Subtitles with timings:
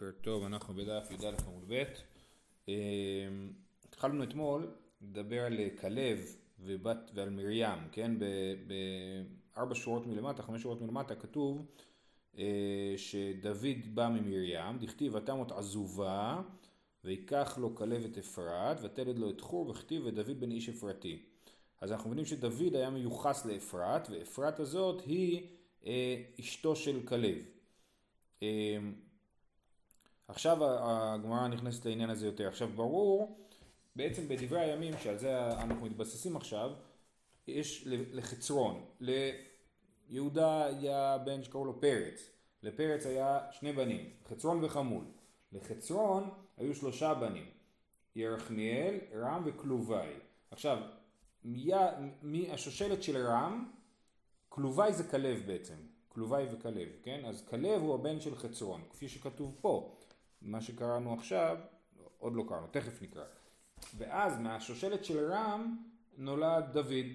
[0.00, 1.84] בוקר טוב, אנחנו בדף י"א עמוד ב'.
[2.68, 2.72] אמ,
[3.84, 4.70] התחלנו אתמול
[5.02, 8.12] לדבר על כלב ובת ועל מרים, כן?
[9.54, 11.66] בארבע שורות מלמטה, חמש שורות מלמטה כתוב
[12.38, 16.42] אה, שדוד בא ממרים, דכתיב ותמות עזובה
[17.04, 21.22] ויקח לו כלב את אפרת ותלד לו את חור וכתיב ודוד בן איש אפרתי.
[21.80, 25.46] אז אנחנו מבינים שדוד היה מיוחס לאפרת ואפרת הזאת היא
[25.86, 27.36] אה, אשתו של כלב.
[30.30, 32.48] עכשיו הגמרא נכנסת לעניין הזה יותר.
[32.48, 33.38] עכשיו ברור,
[33.96, 36.70] בעצם בדברי הימים שעל זה אנחנו מתבססים עכשיו,
[37.46, 42.30] יש לחצרון, ליהודה היה בן שקראו לו פרץ,
[42.62, 45.04] לפרץ היה שני בנים, חצרון וחמול.
[45.52, 47.46] לחצרון היו שלושה בנים,
[48.16, 50.12] ירחמיאל, רם וכלובי.
[50.50, 50.78] עכשיו,
[52.22, 53.70] מי השושלת של רם,
[54.48, 55.74] כלובי זה כלב בעצם,
[56.08, 57.24] כלובי וכלב, כן?
[57.24, 59.96] אז כלב הוא הבן של חצרון, כפי שכתוב פה.
[60.42, 61.58] מה שקראנו עכשיו,
[62.18, 63.24] עוד לא קראנו, תכף נקרא.
[63.96, 65.76] ואז מהשושלת של רם
[66.18, 67.06] נולד דוד,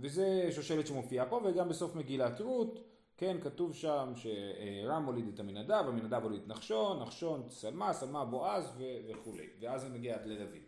[0.00, 5.84] וזה שושלת שמופיעה פה וגם בסוף מגילת רות, כן, כתוב שם שרם הוליד את המנדב,
[5.86, 8.64] המנדב הוליד את נחשון, נחשון צלמה, צלמה בועז
[9.08, 10.62] וכולי, ואז זה מגיע עד לדוד.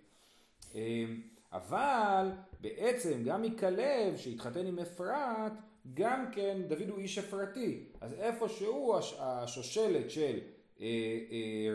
[0.75, 5.53] אמ, אבל בעצם גם מכלב שהתחתן עם אפרת,
[5.95, 10.39] גם כן דוד הוא איש אפרתי, אז איפשהו השושלת של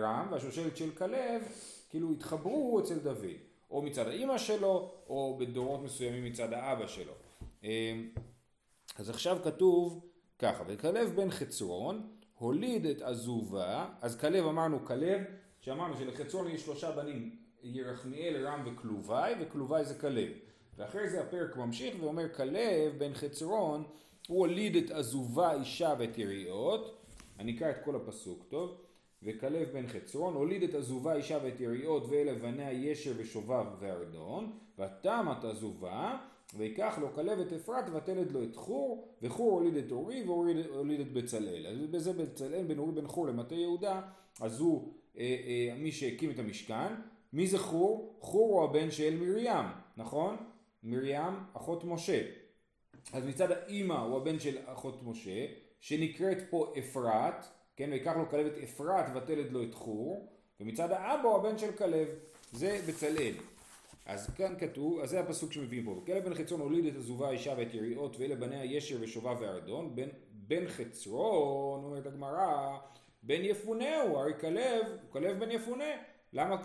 [0.01, 1.41] רם והשושלת של כלב
[1.89, 3.25] כאילו התחברו אצל דוד,
[3.71, 7.13] או מצד האימא שלו, או בדורות מסוימים מצד האבא שלו.
[7.63, 8.01] אה,
[8.97, 10.05] אז עכשיו כתוב
[10.39, 15.21] ככה, וכלב בן חצרון הוליד את עזובה, אז כלב אמרנו כלב,
[15.61, 20.31] שאמרנו שלחצרון יש שלושה בנים, ירחמיאל, רם וכלובי, וכלובי זה כלב.
[20.77, 23.83] ואחרי זה הפרק ממשיך ואומר כלב בן חצרון
[24.27, 27.01] הוא הוליד את עזובה אישה ואת יריעות,
[27.39, 28.77] אני אקרא את כל הפסוק טוב,
[29.23, 34.51] וכלב בן חצרון הוליד את עזובה אישה ואת יריעות ואלה בניה ישר ושובב וארדון.
[34.79, 36.17] ותמת עזובה
[36.57, 40.99] ויקח לו כלב את אפרת ותלד לו את חור וחור הוליד את אורי ואורי הוליד
[40.99, 41.67] את בצלאל.
[41.67, 44.01] אז בזה בצלאל בן אורי בן חור למטה יהודה
[44.41, 46.93] אז הוא אה, אה, מי שהקים את המשכן.
[47.33, 48.17] מי זה חור?
[48.19, 49.65] חור הוא הבן של מרים
[49.97, 50.37] נכון?
[50.83, 52.21] מרים אחות משה.
[53.13, 55.45] אז מצד האימא הוא הבן של אחות משה
[55.79, 57.45] שנקראת פה אפרת
[57.75, 60.27] כן, ויקח לו כלב את אפרת ותלד לו את חור,
[60.59, 62.07] ומצד האבא הוא הבן של כלב,
[62.51, 63.33] זה בצלאל.
[64.05, 67.53] אז כאן כתוב, אז זה הפסוק שמביאים פה, כלב בן חצרון הוליד את עזובה האישה
[67.57, 72.77] ואת יריעות ואלה בניה ישר ושובב וארדון, בן, בן חצרון, אומרת הגמרא,
[73.23, 75.85] בן יפונה הוא, הרי כלב, הוא כלב בן יפונה,
[76.33, 76.63] למה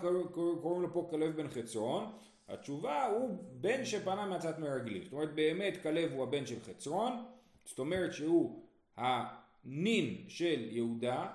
[0.61, 2.11] קוראים לו פה כלב בן חצרון?
[2.47, 7.25] התשובה הוא בן שפנה מעצת מרגלים, זאת אומרת באמת כלב הוא הבן של חצרון,
[7.65, 8.63] זאת אומרת שהוא
[9.65, 11.27] נין של יהודה,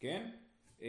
[0.00, 0.30] כן?
[0.82, 0.86] אמ,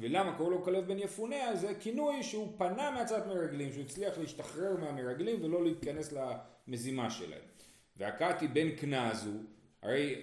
[0.00, 1.56] ולמה קוראים לו כלב בן יפונה?
[1.56, 7.42] זה כינוי שהוא פנה מהצעת מרגלים, שהוא הצליח להשתחרר מהמרגלים ולא להיכנס למזימה שלהם.
[7.96, 9.42] והקאתי בן כנז הוא,
[9.82, 10.22] הרי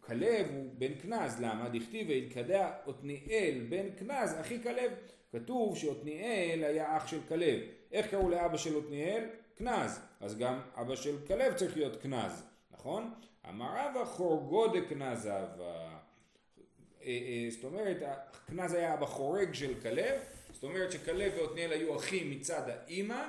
[0.00, 1.68] כלב הוא בן כנז, למה?
[1.68, 4.92] דכתיב וילכדה עתניאל בן כנז, אחי כלב.
[5.32, 7.60] כתוב שעתניאל היה אח של כלב.
[7.92, 9.24] איך קראו לאבא של עתניאל?
[9.56, 10.00] כנז.
[10.20, 13.14] אז גם אבא של כלב צריך להיות כנז, נכון?
[13.48, 15.98] אמר רבא חורגו דקנז אבה.
[17.50, 20.20] זאת אומרת, הקנז היה בחורג של כלב,
[20.52, 23.28] זאת אומרת שכלב ועתניאל היו אחים מצד האימא,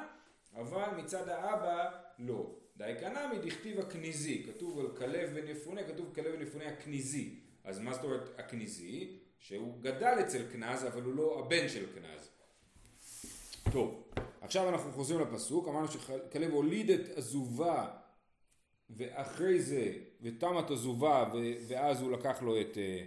[0.55, 2.55] אבל מצד האבא לא.
[2.77, 7.39] די קנמי דכתיב הכניזי, כתוב על כלב בן יפונה, כתוב כלב בן יפונה הכניזי.
[7.63, 9.19] אז מה זאת אומרת הכניזי?
[9.39, 12.29] שהוא גדל אצל כנז, אבל הוא לא הבן של כנז.
[13.71, 14.03] טוב,
[14.41, 17.87] עכשיו אנחנו חוזרים לפסוק, אמרנו שכלב הוליד את עזובה
[18.97, 21.25] ואחרי זה, ותמת עזובה,
[21.67, 23.03] ואז הוא לקח לו את, אה,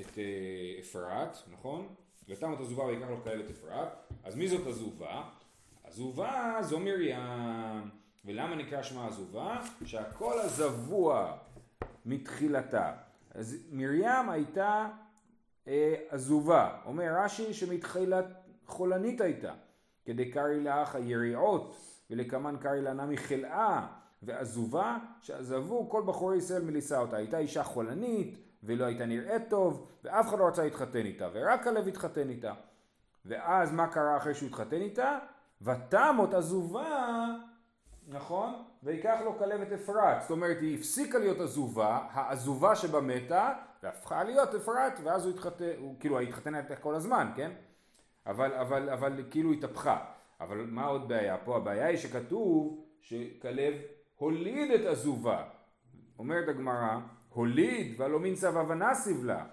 [0.00, 1.88] את אה, אפרת, נכון?
[2.28, 3.88] ותמת עזובה ויקח לו כאלה אפרת,
[4.24, 5.22] אז מי זאת עזובה?
[5.84, 7.18] עזובה זו מרים,
[8.24, 9.60] ולמה נקרא שמה עזובה?
[9.84, 11.36] שהכל הזבוע
[12.06, 12.92] מתחילתה.
[13.34, 14.88] אז מרים הייתה
[15.68, 18.26] אה, עזובה, אומר רש"י שמתחילת
[18.66, 19.54] חולנית הייתה,
[20.04, 21.76] כדי קרעי לאח היריעות
[22.10, 23.86] ולקמן קרעי לה נמי חלאה
[24.22, 27.16] ועזובה, שעזבו כל בחורי ישראל מלישא אותה.
[27.16, 31.88] הייתה אישה חולנית, ולא הייתה נראית טוב, ואף אחד לא רצה להתחתן איתה, ורק הלב
[31.88, 32.52] התחתן איתה.
[33.24, 35.18] ואז מה קרה אחרי שהוא התחתן איתה?
[35.62, 37.26] ותמות עזובה,
[38.08, 38.62] נכון?
[38.82, 40.22] ויקח לו כלב את אפרת.
[40.22, 45.70] זאת אומרת, היא הפסיקה להיות עזובה, העזובה שבה מתה, והפכה להיות אפרת, ואז הוא התחתן,
[45.78, 47.50] הוא כאילו התחתן איתה כל הזמן, כן?
[48.26, 50.04] אבל, אבל, אבל כאילו התהפכה.
[50.40, 51.56] אבל מה עוד בעיה פה?
[51.56, 53.74] הבעיה היא שכתוב שכלב
[54.18, 55.44] הוליד את עזובה.
[56.18, 56.98] אומרת הגמרא,
[57.28, 59.44] הוליד ולא מין סבבה נסיב לה.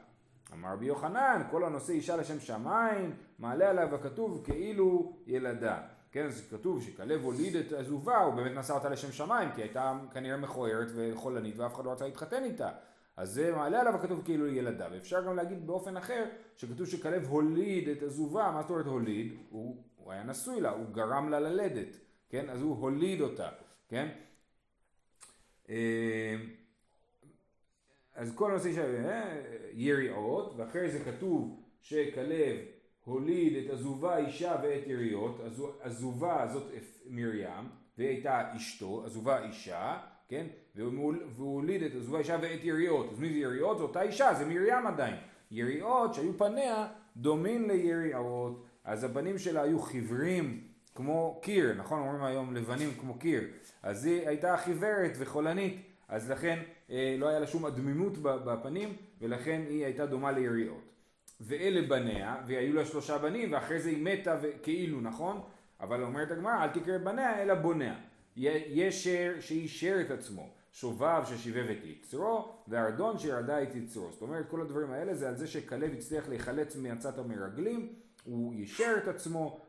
[0.53, 5.81] אמר רבי יוחנן, כל הנושא אישה לשם שמיים, מעלה עליו הכתוב כאילו ילדה.
[6.11, 9.93] כן, אז כתוב שכלב הוליד את עזובה, הוא באמת נשא אותה לשם שמיים, כי הייתה
[10.13, 12.69] כנראה מכוערת וחולנית ואף אחד לא רצה להתחתן איתה.
[13.17, 14.87] אז זה מעלה עליו הכתוב כאילו ילדה.
[14.91, 16.25] ואפשר גם להגיד באופן אחר,
[16.57, 19.33] שכתוב שכלב הוליד את עזובה, מה זאת אומרת הוליד?
[19.49, 21.97] הוא, הוא היה נשוי לה, הוא גרם לה ללדת,
[22.29, 22.49] כן?
[22.49, 23.49] אז הוא הוליד אותה,
[23.87, 24.09] כן?
[25.69, 26.35] אה,
[28.15, 29.37] אז כל הנושא של אה,
[29.73, 32.57] יריעות, ואחרי זה כתוב שכלב
[33.03, 35.41] הוליד את עזובה אישה ואת יריעות,
[35.81, 36.71] עזובה זאת
[37.05, 39.97] מרים, והיא הייתה אשתו, עזובה אישה,
[40.27, 40.47] כן?
[40.75, 43.11] והוא הוליד את עזובה אישה ואת יריעות.
[43.11, 43.77] אז מי זה יריעות?
[43.77, 45.15] זו אותה אישה, זה מרים עדיין.
[45.51, 50.64] יריעות שהיו פניה דומים ליריעות, אז הפנים שלה היו חיוורים
[50.95, 51.99] כמו קיר, נכון?
[51.99, 53.43] אומרים היום לבנים כמו קיר.
[53.83, 56.59] אז היא הייתה חיוורת וחולנית, אז לכן
[56.89, 60.81] אה, לא היה לה שום אדמימות בפנים, ולכן היא הייתה דומה ליריעות.
[61.41, 65.41] ואלה בניה, והיו לה שלושה בנים, ואחרי זה היא מתה כאילו, נכון?
[65.81, 67.95] אבל אומרת הגמרא, אל תקרא בניה, אלא בוניה.
[68.35, 74.11] ישר שאישר את עצמו, שובב ששיבב את יצרו, וארדון שירדה את יצרו.
[74.11, 77.93] זאת אומרת, כל הדברים האלה זה על זה שכלב הצליח להיחלץ מעצת המרגלים,
[78.23, 79.59] הוא יישר את עצמו.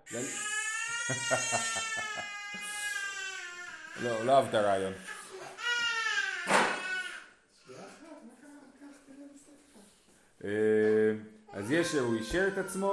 [4.02, 4.92] לא, לא אהב את הרעיון.
[10.44, 10.50] אה,
[11.52, 12.92] אז יש שהוא אישר את עצמו,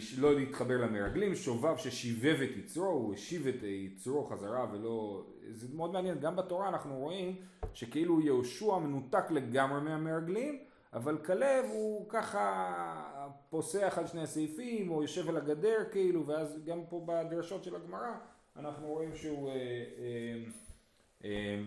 [0.00, 5.26] שלא להתחבר למרגלים, שובב ששיבב את יצרו, הוא השיב את יצרו חזרה ולא...
[5.50, 7.36] זה מאוד מעניין, גם בתורה אנחנו רואים
[7.74, 10.58] שכאילו יהושע מנותק לגמרי מהמרגלים,
[10.94, 16.80] אבל כלב הוא ככה פוסח על שני הסעיפים, או יושב על הגדר כאילו, ואז גם
[16.88, 18.12] פה בדרשות של הגמרא
[18.56, 20.44] אנחנו רואים שהוא אה, אה,
[21.24, 21.62] אה,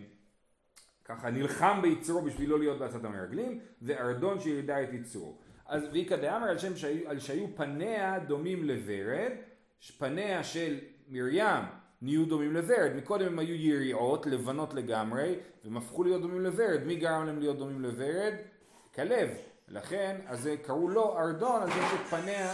[1.06, 5.36] ככה נלחם ביצרו בשביל לא להיות בעצת המרגלים, וארדון שידע את יצרו.
[5.66, 9.32] אז ואיכא דאמר על שהיו, על שהיו פניה דומים לוורד,
[9.98, 10.80] פניה של
[11.10, 11.64] מרים
[12.02, 16.96] נהיו דומים לוורד, מקודם הם היו יריעות, לבנות לגמרי, והם הפכו להיות דומים לוורד, מי
[16.96, 18.34] גרם להם להיות דומים לוורד?
[18.98, 19.30] כלב,
[19.68, 22.54] לכן, אז קראו לו ארדון על זה שפניה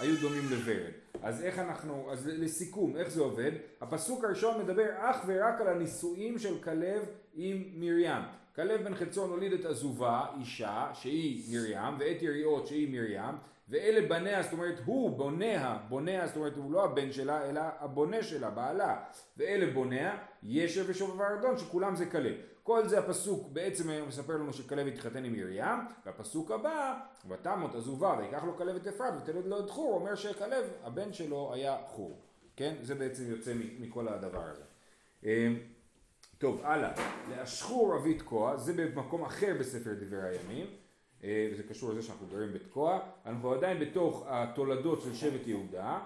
[0.00, 0.92] היו דומים לוורד.
[1.22, 3.50] אז איך אנחנו, אז לסיכום, איך זה עובד?
[3.80, 7.02] הפסוק הראשון מדבר אך ורק על הנישואים של כלב
[7.34, 8.22] עם מרים.
[8.56, 13.34] כלב בן חצון הוליד את עזובה, אישה, שהיא מרים, ואת יריעות שהיא מרים,
[13.68, 18.22] ואלה בניה, זאת אומרת הוא בוניה, בוניה, זאת אומרת הוא לא הבן שלה, אלא הבונה
[18.22, 19.04] שלה, בעלה,
[19.36, 22.34] ואלה בוניה, ישב ושובב הארדון, שכולם זה כלב.
[22.62, 28.44] כל זה הפסוק בעצם מספר לנו שכלב התחתן עם מרים, והפסוק הבא, ותמות עזובה ויקח
[28.44, 32.20] לו כלב את אפרת ותלד לו את חור, אומר שכלב, הבן שלו היה חור.
[32.56, 32.74] כן?
[32.82, 34.62] זה בעצם יוצא מכל הדבר הזה.
[35.24, 35.58] אמ,
[36.38, 36.92] טוב, הלאה.
[37.30, 40.66] לאשחור אבי תקוע, זה במקום אחר בספר דברי הימים,
[41.52, 43.00] וזה קשור לזה שאנחנו גרים בתקוע.
[43.26, 46.00] אנחנו עדיין בתוך התולדות של שבט יהודה.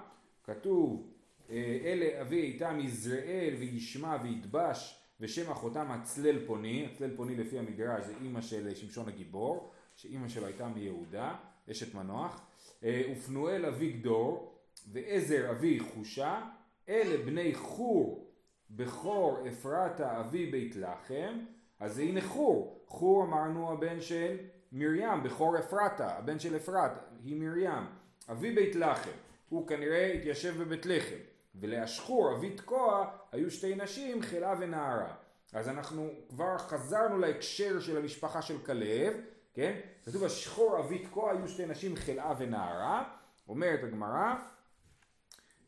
[0.44, 1.10] כתוב,
[1.50, 8.04] אה, אלה אבי איתם יזרעאל וישמע וידבש ושם אחותם הצלל פוני, הצלל פוני לפי המדרש
[8.04, 11.36] זה אימא של שמשון הגיבור, שאימא שלו הייתה מיהודה,
[11.70, 12.46] אשת מנוח,
[12.84, 14.58] אה, ופנואל אבי גדור,
[14.92, 16.42] ועזר אבי חושה,
[16.88, 18.30] אלה בני חור
[18.70, 21.38] בכור אפרתה אבי בית לחם,
[21.80, 24.36] אז הנה חור, חור אמרנו הבן של
[24.72, 26.90] מרים, בכור אפרתה, הבן של אפרת,
[27.24, 27.86] היא מרים,
[28.30, 29.10] אבי בית לחם,
[29.48, 31.16] הוא כנראה התיישב בבית לחם,
[31.54, 35.14] ולאשחור אבי תקוע היו שתי נשים, חלה ונערה.
[35.52, 39.12] אז אנחנו כבר חזרנו להקשר של המשפחה של כלב,
[39.54, 39.80] כן?
[40.04, 43.04] כתוב אשחור אבי תקוע היו שתי נשים, חלאה ונערה,
[43.48, 44.34] אומרת הגמרא,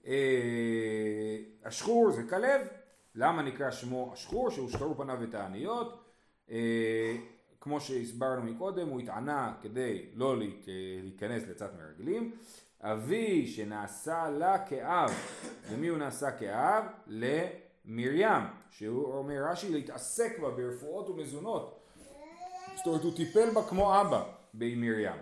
[0.06, 2.60] אה, אשחור זה כלב,
[3.14, 4.50] למה נקרא שמו אשחור?
[4.50, 6.04] שהושחרו פניו ותעניות.
[6.50, 7.16] אה,
[7.60, 12.32] כמו שהסברנו מקודם, הוא התענה כדי לא להיכנס לצד מרגלים.
[12.80, 15.10] אבי שנעשה לה כאב,
[15.72, 16.84] למי הוא נעשה כאב?
[17.06, 21.80] למרים, שהוא אומר רש"י להתעסק בה ברפואות ומזונות.
[22.76, 24.24] זאת אומרת הוא טיפל בה כמו אבא
[24.54, 25.12] במרים.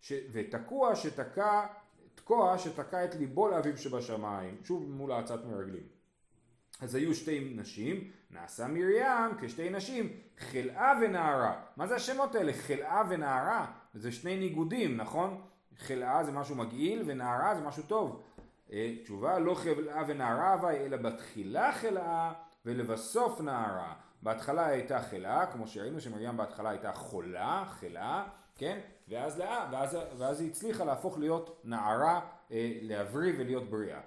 [0.00, 0.12] ש...
[0.32, 1.66] ותקוע שתקע,
[2.14, 5.97] תקוע שתקע את ליבו לאביו שבשמיים, שוב מול האצת מרגלים.
[6.80, 11.60] אז היו שתי נשים, נעשה מרים כשתי נשים, חלאה ונערה.
[11.76, 12.52] מה זה השמות האלה?
[12.52, 13.66] חלאה ונערה?
[13.94, 15.40] זה שני ניגודים, נכון?
[15.78, 18.22] חלאה זה משהו מגעיל ונערה זה משהו טוב.
[18.72, 22.32] אה, תשובה, לא חלאה ונערה אבל אלא בתחילה חלאה
[22.66, 23.94] ולבסוף נערה.
[24.22, 28.24] בהתחלה הייתה חלאה, כמו שראינו שמרים בהתחלה הייתה חולה, חלאה,
[28.56, 28.78] כן?
[29.08, 29.42] ואז,
[29.72, 32.20] ואז, ואז היא הצליחה להפוך להיות נערה,
[32.52, 34.00] אה, להבריא ולהיות בריאה.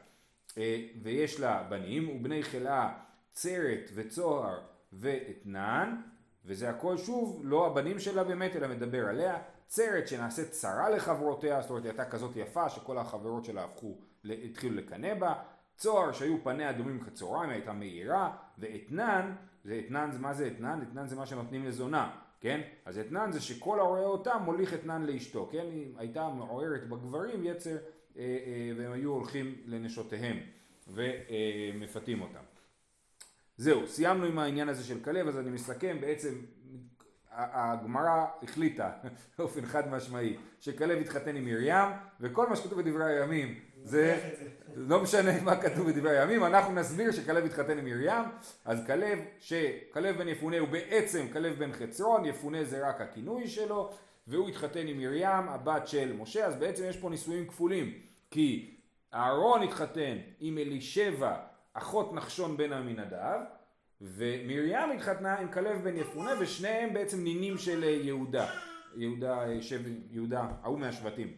[0.58, 2.94] אה, ויש לה בנים, ובני חלאה
[3.32, 4.60] צרת וצוהר
[4.94, 6.02] ואתנן,
[6.46, 9.38] וזה הכל שוב לא הבנים שלה באמת, אלא מדבר עליה.
[9.66, 14.76] עצרת שנעשית צרה לחברותיה, זאת אומרת היא הייתה כזאת יפה שכל החברות שלה הפכו, התחילו
[14.76, 15.34] לקנא בה,
[15.78, 20.80] צוהר שהיו פניה דומים כצהריים, הייתה מהירה, ואתנן, זה אתנן, מה זה אתנן?
[20.82, 22.62] אתנן זה מה שנותנים לזונה, כן?
[22.86, 25.66] אז אתנן זה שכל הרואה אותה מוליך אתנן לאשתו, כן?
[25.72, 27.76] היא הייתה מעוררת בגברים יצר,
[28.78, 30.38] והם היו הולכים לנשותיהם
[30.88, 32.44] ומפתים אותם.
[33.58, 36.34] זהו, סיימנו עם העניין הזה של כלב, אז אני מסכם, בעצם
[37.32, 38.90] הגמרא החליטה
[39.38, 41.90] באופן חד משמעי שכלב התחתן עם מרים
[42.20, 44.32] וכל מה שכתוב בדברי הימים זה
[44.76, 48.24] לא משנה מה כתוב בדברי הימים אנחנו נסביר שכלב התחתן עם מרים
[48.66, 53.94] אז כלב שכלב בן יפונה הוא בעצם כלב בן חצרון יפונה זה רק הכינוי שלו
[54.28, 57.94] והוא התחתן עם מרים הבת של משה אז בעצם יש פה נישואים כפולים
[58.32, 58.76] כי
[59.14, 61.36] אהרון התחתן עם אלישבע
[61.74, 63.40] אחות נחשון בן עמינדב
[64.02, 68.48] ומרים התחתנה עם כלב בן יפונה ושניהם בעצם נינים של יהודה,
[68.96, 71.34] יהודה, שב, יהודה, ההוא מהשבטים.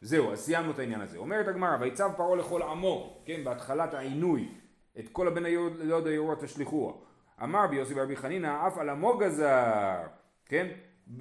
[0.00, 1.18] זהו, אז סיימנו את העניין הזה.
[1.18, 4.48] אומרת הגמרא, ויצב פרעה לכל עמו, כן, בהתחלת העינוי,
[4.98, 6.92] את כל הבן היהוד היורות תשליכוה.
[7.42, 9.96] אמר ביוסי ברבי חנינא, אף על עמו גזר,
[10.46, 10.66] כן?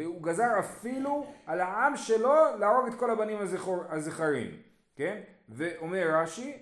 [0.06, 4.52] הוא גזר אפילו על העם שלו להרוג את כל הבנים הזכור, הזכרים,
[4.96, 5.22] כן?
[5.50, 6.58] ואומר רש"י,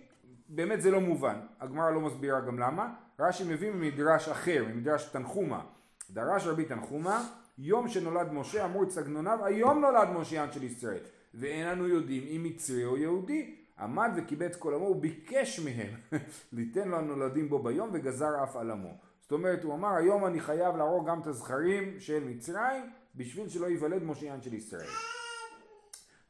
[0.50, 5.62] באמת זה לא מובן, הגמרא לא מסבירה גם למה, רש"י מביא ממדרש אחר, ממדרש תנחומה.
[6.10, 7.24] דרש רבי תנחומה,
[7.58, 11.04] יום שנולד משה אמרו את סגנוניו, היום נולד משיען של ישראל.
[11.34, 13.56] ואין אנו יודעים אם מצרי או יהודי.
[13.80, 15.94] עמד וקיבץ כל עמו וביקש מהם
[16.54, 18.98] ליתן לו הנולדים בו ביום וגזר אף על עמו.
[19.22, 22.84] זאת אומרת הוא אמר היום אני חייב להרוג גם את הזכרים של מצרים
[23.16, 24.90] בשביל שלא ייוולד משיען של ישראל.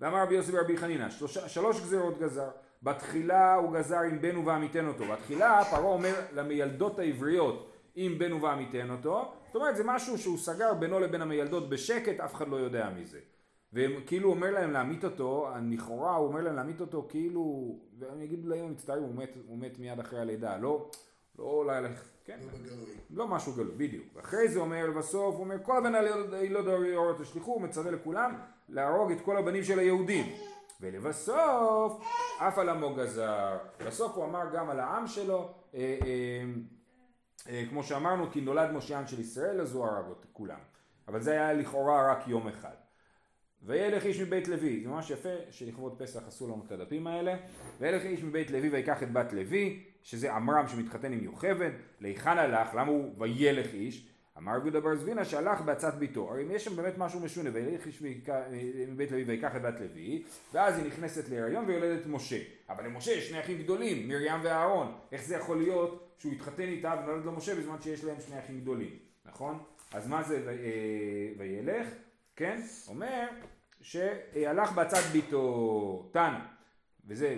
[0.02, 1.10] ואמר רבי יוסי ורבי חנינא
[1.48, 2.50] שלוש גזירות גזר
[2.84, 5.06] בתחילה הוא גזר עם בן ובעמיתן אותו.
[5.06, 9.34] בתחילה פרעה אומר למיילדות העבריות אם בן ובעמיתן אותו.
[9.46, 13.20] זאת אומרת זה משהו שהוא סגר בינו לבין המיילדות בשקט, אף אחד לא יודע מזה.
[13.74, 18.72] וכאילו אומר להם להמית אותו, לכאורה הוא אומר להם להמית אותו כאילו, ואני אגיד להם
[18.72, 20.90] מצטערים, הוא מת, הוא מת מיד אחרי הלידה, לא,
[21.40, 21.84] לא אולי,
[22.26, 24.06] כן, לא בגלוי, לא משהו גלוי, בדיוק.
[24.20, 25.96] אחרי זה אומר בסוף, הוא אומר כל הבן
[26.34, 28.36] הילוד האורות תשליכו, הוא מצווה לכולם
[28.70, 30.26] להרוג את כל הבנים של היהודים.
[30.82, 32.06] ולבסוף
[32.40, 33.58] אף על עמו גזר.
[33.86, 36.44] בסוף הוא אמר גם על העם שלו, אה, אה,
[37.50, 40.60] אה, כמו שאמרנו, כי נולד מושיען של ישראל, אז הוא הרג את כולם.
[41.08, 42.76] אבל זה היה לכאורה רק יום אחד.
[43.64, 47.36] וילך איש מבית לוי, זה ממש יפה שלכבוד פסח עשו לנו את הדפים האלה.
[47.80, 51.72] וילך איש מבית לוי ויקח את בת לוי, שזה עמרם שמתחתן עם יוכבד,
[52.02, 54.08] להיכן הלך, למה הוא וילך איש?
[54.38, 56.32] אמר רבי בר זבינה שהלך בעצת ביתו.
[56.32, 58.04] הרי אם יש שם באמת משהו משונה, וילך איש
[58.88, 62.38] מבית לוי ויקח את בת לוי, ואז היא נכנסת להיריון ויולדת משה.
[62.70, 64.98] אבל למשה יש שני אחים גדולים, מרים ואהרון.
[65.12, 68.62] איך זה יכול להיות שהוא התחתן איתה ונולד לו משה בזמן שיש להם שני אחים
[68.62, 69.60] גדולים, נכון?
[69.94, 70.54] אז מה זה אה,
[71.38, 71.88] וילך?
[72.36, 72.62] כן?
[72.88, 73.28] אומר
[73.82, 76.40] שהלך בעצת ביתו תנא,
[77.08, 77.38] וזה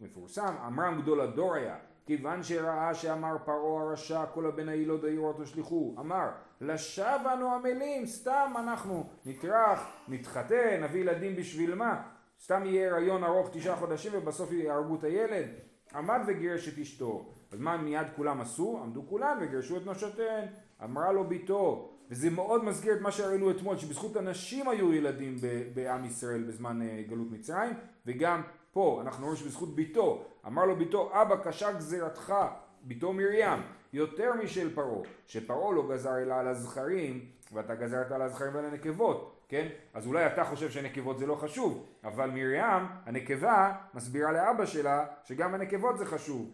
[0.00, 1.76] מפורסם, עמרם גדול הדור היה.
[2.08, 6.28] כיוון שראה שאמר פרעה הרשע כל הבן הילוד היו תשליכו אמר
[6.60, 12.02] לשווא אנו עמלים סתם אנחנו נטרח נתחתן נביא ילדים בשביל מה?
[12.40, 15.46] סתם יהיה הריון ארוך תשעה חודשים ובסוף יהרגו את הילד.
[15.94, 17.32] עמד וגירש את אשתו.
[17.52, 18.80] אז מה מיד כולם עשו?
[18.82, 20.44] עמדו כולם וגירשו את נשותיהן.
[20.84, 25.36] אמרה לו ביתו וזה מאוד מזכיר את מה שראינו אתמול שבזכות הנשים היו ילדים
[25.74, 27.72] בעם ישראל בזמן אה, גלות מצרים
[28.06, 28.42] וגם
[28.78, 32.34] פה אנחנו רואים שבזכות ביתו, אמר לו ביתו, אבא קשה גזירתך,
[32.82, 38.54] ביתו מרים, יותר משל פרעה, שפרעה לא גזר אלא על הזכרים, ואתה גזרת על הזכרים
[38.54, 39.68] ועל הנקבות, כן?
[39.94, 45.54] אז אולי אתה חושב שנקבות זה לא חשוב, אבל מרים, הנקבה, מסבירה לאבא שלה שגם
[45.54, 46.50] הנקבות זה חשוב.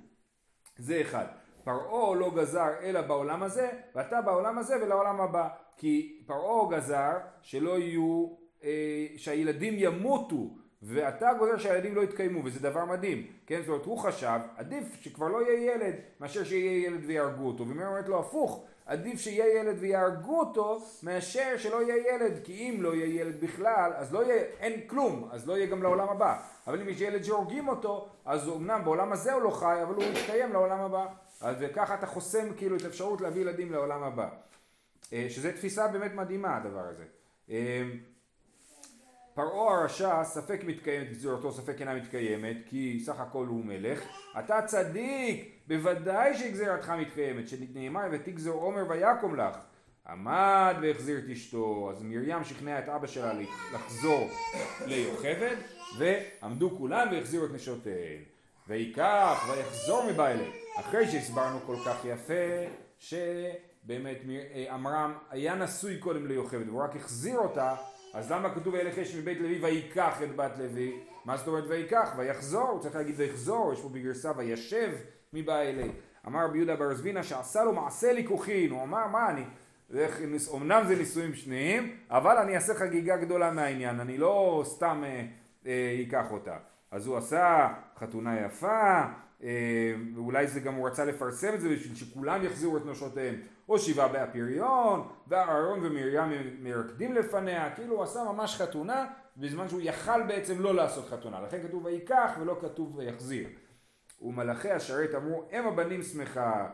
[0.77, 1.27] זה אחד.
[1.65, 5.49] פרעה לא גזר אלא בעולם הזה, ואתה בעולם הזה ולעולם הבא.
[5.77, 7.13] כי פרעה גזר
[7.43, 8.27] שלא יהיו,
[8.65, 13.61] אה, שהילדים ימותו ואתה גוזר שהילדים לא יתקיימו, וזה דבר מדהים, כן?
[13.61, 17.85] זאת אומרת, הוא חשב, עדיף שכבר לא יהיה ילד, מאשר שיהיה ילד ויהרגו אותו, ומי
[17.85, 22.95] אומרת לו הפוך, עדיף שיהיה ילד ויהרגו אותו, מאשר שלא יהיה ילד, כי אם לא
[22.95, 26.41] יהיה ילד בכלל, אז לא יהיה, אין כלום, אז לא יהיה גם לעולם הבא.
[26.67, 30.05] אבל אם יש ילד שהורגים אותו, אז אמנם בעולם הזה הוא לא חי, אבל הוא
[30.05, 31.07] יתקיים לעולם הבא.
[31.41, 34.29] אז ככה אתה חוסם כאילו את האפשרות להביא ילדים לעולם הבא.
[35.13, 37.05] אה, שזה תפיסה באמת מדהימה הדבר הזה.
[39.39, 44.03] אה, פרעה הרשע ספק מתקיימת גזירתו ספק אינה מתקיימת כי סך הכל הוא מלך.
[44.39, 45.61] אתה צדיק!
[45.67, 49.57] בוודאי שגזירתך מתקיימת שנאמר ותגזר עומר ויקום לך.
[50.09, 53.33] עמד והחזיר את אשתו אז מרים שכנעה את אבא שלה
[53.75, 54.31] לחזור
[54.87, 55.57] ליוכבד
[55.99, 58.23] ועמדו כולם והחזירו את נשותיהן
[58.69, 60.45] ויקח ויחזור מבעלה
[60.81, 64.19] אחרי שהסברנו כל כך יפה שבאמת
[64.71, 67.75] עמרם היה נשוי קודם ליוכבד והוא רק החזיר אותה
[68.15, 71.01] אז למה כתוב וילך אש מבית לוי ויקח את בת לוי?
[71.25, 72.15] מה זאת אומרת ויקח?
[72.17, 74.91] ויחזור, צריך להגיד ויחזור, יש פה בגרסה וישב
[75.33, 75.91] מבא אלי.
[76.27, 79.45] אמר רבי יהודה בר זבינה שעשה לו מעשה ליקוחין, הוא אמר מה אני,
[80.55, 85.27] אמנם זה נישואים שניים, אבל אני אעשה חגיגה גדולה מהעניין, אני לא סתם אה,
[85.67, 86.57] אה, אקח אותה.
[86.91, 87.69] אז הוא עשה
[87.99, 89.03] חתונה יפה,
[90.15, 93.35] ואולי זה גם הוא רצה לפרסם את זה בשביל שכולם יחזירו את נשותיהם,
[93.69, 100.23] או שבעה בהפריון, ואהרון ומרים מרקדים לפניה, כאילו הוא עשה ממש חתונה, בזמן שהוא יכל
[100.23, 103.49] בעצם לא לעשות חתונה, לכן כתוב ויקח ולא כתוב ויחזיר.
[104.23, 106.71] ומלאכי השרת אמרו אם הבנים שמחה,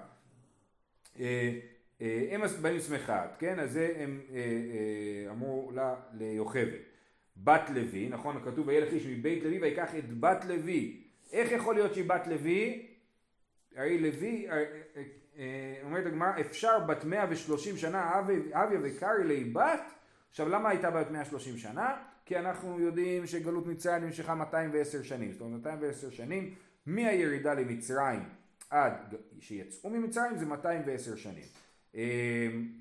[1.20, 1.58] אה,
[2.00, 4.20] אה, אם הבנים שמחה, כן, אז זה הם
[5.30, 6.80] אמרו לה ליוכבת.
[7.44, 8.42] בת לוי, נכון?
[8.44, 11.02] כתוב וילך איש מבית לוי ויקח את בת לוי.
[11.32, 12.86] איך יכול להיות שהיא בת לוי?
[13.76, 15.02] הרי לוי, אה, אה,
[15.38, 18.18] אה, אומרת הגמרא, אפשר בת 130 שנה
[18.52, 19.82] אביה וקרעי לי בת?
[20.30, 21.96] עכשיו למה הייתה בת 130 שנה?
[22.24, 25.32] כי אנחנו יודעים שגלות מצרים נמשכה 210 שנים.
[25.32, 26.54] זאת אומרת 210 שנים
[26.86, 28.22] מהירידה למצרים
[28.70, 31.44] עד שיצאו ממצרים זה 210 שנים.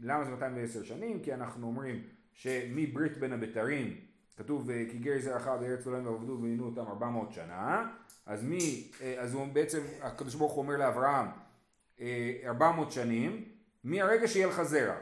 [0.02, 1.20] למה זה 210 שנים?
[1.20, 2.04] כי אנחנו אומרים
[2.34, 3.98] שמברית בין הבתרים
[4.40, 7.92] כתוב כי גר זרעך בארץ אלוהים ועבדו ועינו אותם 400 שנה
[8.26, 11.26] אז מי, אה, אז הוא בעצם, הקדוש ברוך הוא אומר לאברהם
[12.46, 13.46] 400 אה, שנים
[13.84, 14.96] מהרגע שיהיה לך זרע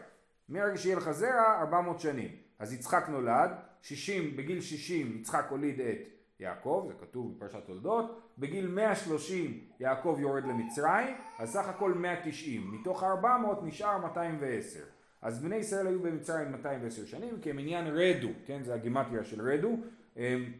[0.50, 2.29] מהרגע שיהיה לך זרע 400 שנים
[2.60, 3.51] אז יצחק נולד
[3.82, 6.08] 60, בגיל 60 יצחק הוליד את
[6.39, 13.03] יעקב, זה כתוב בפרשת תולדות, בגיל 130 יעקב יורד למצרים, אז סך הכל 190, מתוך
[13.03, 14.97] 400 נשאר 210.
[15.21, 19.41] אז בני ישראל היו במצרים 210 שנים, כי הם עניין רדו, כן, זה הגימטריה של
[19.41, 19.77] רדו,
[20.17, 20.51] אמ,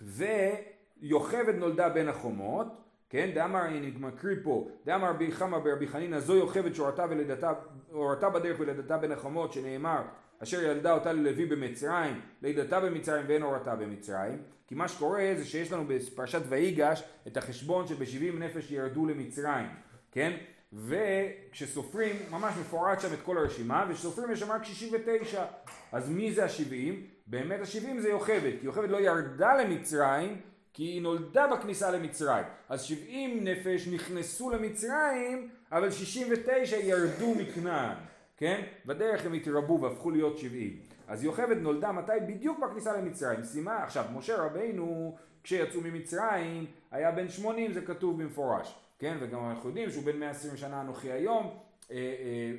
[0.00, 2.66] ויוכבד נולדה בין החומות,
[3.10, 7.52] כן, דאמר, אני מקריא פה, דאמר רבי חמא ברבי חנינא זו יוכבד שהורתה ולידתה,
[7.90, 10.02] הורתה בדרך ולידתה בין החומות, שנאמר
[10.42, 15.72] אשר ילדה אותה ללוי במצרים, לידתה במצרים ואין הורתה במצרים, כי מה שקורה זה שיש
[15.72, 19.66] לנו בפרשת ויגש את החשבון שבשבעים נפש ירדו למצרים,
[20.12, 20.36] כן?
[20.72, 25.44] וכשסופרים, ממש מפורט שם את כל הרשימה, וכשסופרים יש שם רק 69.
[25.92, 26.94] אז מי זה ה-70?
[27.26, 30.40] באמת ה-70 זה יוכבד, כי יוכבד לא ירדה למצרים,
[30.72, 32.44] כי היא נולדה בכניסה למצרים.
[32.68, 37.96] אז 70 נפש נכנסו למצרים, אבל 69 ירדו מכנען,
[38.36, 38.62] כן?
[38.86, 40.80] בדרך הם התרבו והפכו להיות 70.
[41.08, 42.12] אז יוכבד נולדה מתי?
[42.28, 43.44] בדיוק בכניסה למצרים.
[43.44, 48.83] שימה, עכשיו, משה רבינו, כשיצאו ממצרים, היה בן 80, זה כתוב במפורש.
[48.98, 51.58] כן, וגם אנחנו יודעים שהוא בן 120 שנה אנוכי היום,
[51.90, 52.52] אה, אה,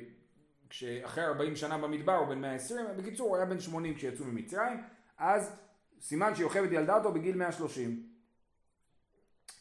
[0.68, 4.82] כשאחרי 40 שנה במדבר הוא בן 120, בקיצור הוא היה בן 80 כשיצאו ממצרים,
[5.18, 5.52] אז
[6.00, 8.06] סימן שיוכבד ילדה אותו בגיל 130.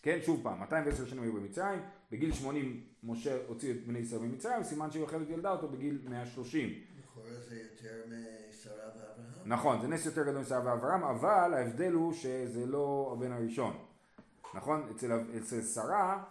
[0.01, 1.79] כן, שוב פעם, 210 שנים היו במצרים,
[2.11, 6.69] בגיל 80 משה הוציא את בני ישראל ממצרים, סימן שיוכבד ילדה אותו בגיל 130.
[6.99, 9.49] לכאורה זה יותר משרה ואברהם.
[9.49, 13.77] נכון, זה נס יותר גדול משרה ואברהם, אבל ההבדל הוא שזה לא הבן הראשון.
[14.53, 14.89] נכון?
[14.95, 16.23] אצל, אצל שרה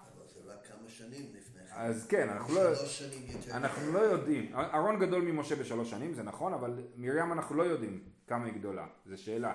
[0.94, 1.74] שנים לפני כן.
[1.74, 2.60] אז כן, אנחנו לא,
[3.50, 4.54] אנחנו לא יודעים.
[4.54, 8.86] אהרון גדול ממשה בשלוש שנים, זה נכון, אבל מרים אנחנו לא יודעים כמה היא גדולה.
[9.06, 9.54] זו שאלה.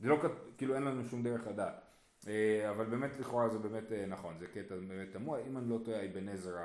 [0.00, 0.18] זה לא,
[0.58, 1.80] כאילו אין לנו שום דרך לדעת.
[2.28, 5.38] אה, אבל באמת לכאורה זה באמת אה, נכון, זה קטע באמת תמוה.
[5.48, 6.56] אם אני לא טועה, אבן עזר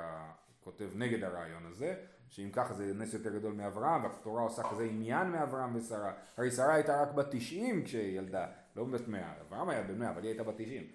[0.60, 1.94] כותב נגד הרעיון הזה,
[2.28, 6.12] שאם ככה זה נס יותר גדול מאברהם, והתורה עושה כזה עניין מאברהם ושרה.
[6.36, 9.32] הרי שרה הייתה רק בת 90 כשהיא ילדה, לא בת 100.
[9.40, 10.86] אברהם היה בן 100, אבל היא הייתה בת 90.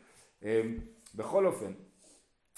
[0.43, 0.61] אה,
[1.15, 1.71] בכל אופן,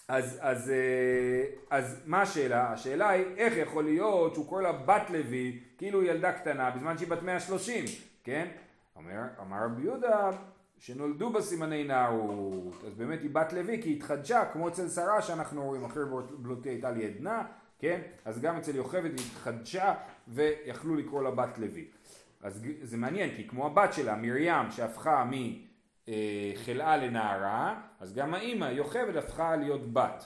[0.08, 2.72] אז, אז, אה, אז מה השאלה?
[2.72, 7.10] השאלה היא איך יכול להיות שהוא קורא לה בת לוי כאילו ילדה קטנה בזמן שהיא
[7.10, 7.86] בת 130,
[8.24, 8.48] כן?
[8.96, 10.30] אומר, אמר רבי יהודה
[10.80, 15.22] שנולדו בה סימני נערות, אז באמת היא בת לוי כי היא התחדשה כמו אצל שרה
[15.22, 16.04] שאנחנו רואים אחרי
[16.38, 17.44] בלותי הייתה לי עדנה,
[17.80, 18.02] כן?
[18.26, 19.94] אז גם אצל יוכבד היא התחדשה
[20.28, 21.88] ויכלו לקרוא לה בת לוי.
[22.42, 25.34] אז זה מעניין כי כמו הבת שלה מרים שהפכה מ...
[26.10, 30.26] אה, חלאה לנערה, אז גם האימא יוכבד הפכה להיות בת.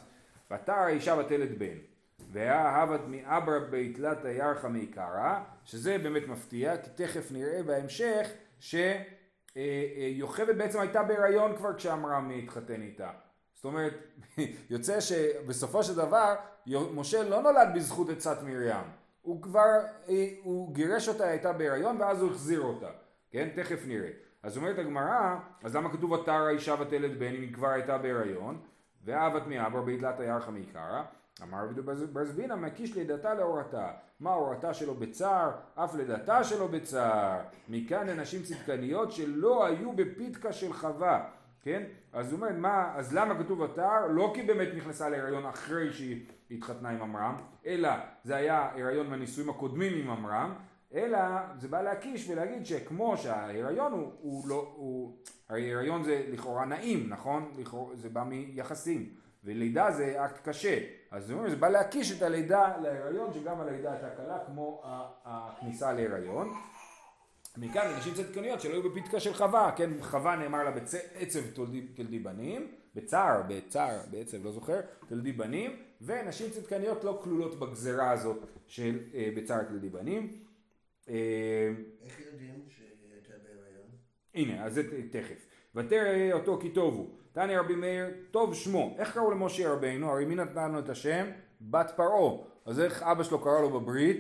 [0.52, 1.78] ותרא האישה בתלת בן.
[2.32, 8.28] והאהבת מאברה ביתלתא ירחא מעיקרא, שזה באמת מפתיע, כי תכף נראה בהמשך
[8.60, 9.06] שיוכבד
[9.58, 13.10] אה, אה, בעצם הייתה בהיריון כבר כשעמרם התחתן איתה.
[13.54, 13.94] זאת אומרת,
[14.70, 16.36] יוצא שבסופו של דבר
[16.68, 18.86] משה לא נולד בזכות עצת מרים,
[19.22, 19.80] הוא כבר,
[20.44, 22.90] הוא גירש אותה, הייתה בהיריון ואז הוא החזיר אותה,
[23.32, 23.50] כן?
[23.56, 24.10] תכף נראה.
[24.44, 28.60] אז אומרת הגמרא, אז למה כתוב ותר האישה ותלת בן אם היא כבר הייתה בהיריון?
[29.06, 31.04] ואהבת מאבר בהתלת הירחה מעיקרא?
[31.44, 31.82] אמר רבי
[32.14, 33.92] ברזבינה מקיש לידתה להורתה.
[34.20, 35.52] מה הורתה שלו בצער?
[35.76, 37.40] אף לידתה שלו בצער.
[37.70, 41.30] מכאן לנשים צדקניות שלא היו בפיתקה של חווה.
[41.64, 41.84] כן?
[42.14, 44.08] אז הוא אומר, מה, אז למה כתוב ותר?
[44.10, 47.90] לא כי באמת נכנסה להיריון אחרי שהיא התחתנה עם עמרם, אלא
[48.24, 50.54] זה היה הריון מהנישואים הקודמים עם עמרם,
[50.94, 51.20] אלא
[51.60, 55.18] זה בא להקיש ולהגיד שכמו שההיריון הוא, הוא לא, הוא,
[55.50, 57.52] הרי הריון זה לכאורה נעים, נכון?
[57.58, 59.10] לכאורה, זה בא מיחסים,
[59.44, 60.80] ולידה זה אקט קשה,
[61.12, 64.82] אז זה, אומר, זה בא להקיש את הלידה להיריון, שגם הלידה הייתה קלה כמו
[65.26, 66.54] הכניסה להיריון.
[67.58, 71.40] מכאן נשים צדקניות שלא היו בפתקה של חווה, כן, חווה נאמר לה בעצב
[71.96, 78.38] תולדי בנים, בצער, בצער, בעצב, לא זוכר, תולדי בנים, ונשים צדקניות לא כלולות בגזרה הזאת
[78.68, 80.51] של אה, בצער תולדי בנים.
[81.10, 81.70] אה,
[82.06, 83.90] איך יודעים שהיא הייתה בהיריון?
[84.36, 85.48] הנה, אז זה תכף.
[85.76, 87.10] ותראה אותו כי טוב הוא.
[87.32, 88.96] תניא רבי מאיר, טוב שמו.
[89.00, 90.12] איך קראו למשה רבינו?
[90.12, 91.26] הרי מי נתן לנו את השם?
[91.62, 92.32] בת פרעה.
[92.66, 94.18] אז איך אבא שלו קרא לו בברית?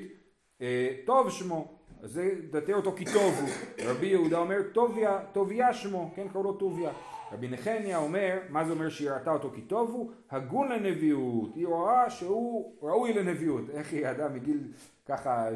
[0.61, 1.77] אה, טוב שמו.
[2.01, 3.49] אז זה דתר אותו כי טוב הוא.
[3.85, 6.91] רבי יהודה אומר טוביה, טוביה שמו, כן קראו לו טוביה.
[7.31, 10.11] רבי נחמיה אומר, מה זה אומר שהיא ראתה אותו כי טוב הוא?
[10.31, 11.55] הגון לנביאות.
[11.55, 13.69] היא רואה שהוא ראוי לנביאות.
[13.69, 14.71] איך היא ידעה מגיל
[15.05, 15.47] ככה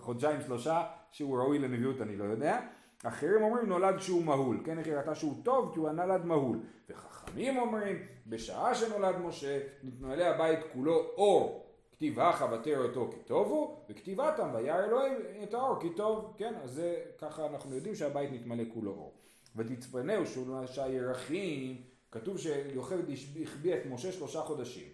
[0.00, 2.60] חודשיים שלושה שהוא ראוי לנביאות אני לא יודע.
[3.04, 6.58] אחרים אומרים נולד כשהוא מהול, כן איך היא ראתה שהוא טוב כי הוא נולד מהול.
[6.90, 13.76] וחכמים אומרים בשעה שנולד משה נתנו הבית כולו אור כתיבה ותרא אותו כי טוב הוא,
[13.88, 18.64] וכתיבתם וירא אלוהים את האור כי טוב, כן, אז זה ככה אנחנו יודעים שהבית נתמלא
[18.74, 19.12] כולו אור.
[19.56, 23.04] ותצפנהו שהוא נשא ירחים, כתוב שיוכבד
[23.42, 24.88] החביא את משה שלושה חודשים.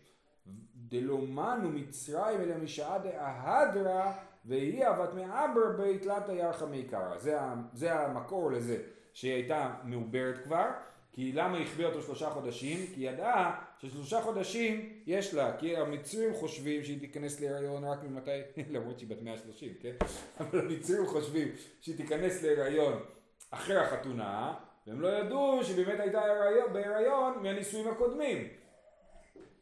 [0.75, 4.13] דלומנו מצרים אלא משעה דאהדרא
[4.47, 7.19] ויהי אבת מעבר בתלת הירחה מעיקרא.
[7.19, 7.39] זה,
[7.73, 10.67] זה המקור לזה שהיא הייתה מעוברת כבר,
[11.13, 12.87] כי למה החביא אותו שלושה חודשים?
[12.95, 18.31] כי ידעה ששלושה חודשים יש לה, כי המצרים חושבים שהיא תיכנס להיריון רק ממתי,
[18.75, 19.95] למרות שהיא בת 130, כן?
[20.41, 21.49] אבל המצרים חושבים
[21.81, 23.03] שהיא תיכנס להיריון
[23.51, 24.55] אחרי החתונה,
[24.87, 26.21] והם לא ידעו שבאמת הייתה
[26.73, 28.49] בהיריון מהנישואים הקודמים.